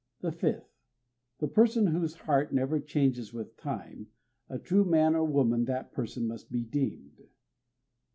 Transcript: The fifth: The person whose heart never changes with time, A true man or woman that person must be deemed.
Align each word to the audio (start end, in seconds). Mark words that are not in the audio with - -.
The 0.21 0.31
fifth: 0.31 0.79
The 1.37 1.47
person 1.47 1.85
whose 1.85 2.15
heart 2.15 2.51
never 2.51 2.79
changes 2.79 3.33
with 3.35 3.55
time, 3.55 4.07
A 4.49 4.57
true 4.57 4.83
man 4.83 5.13
or 5.13 5.23
woman 5.23 5.65
that 5.65 5.91
person 5.91 6.25
must 6.25 6.51
be 6.51 6.63
deemed. 6.63 7.27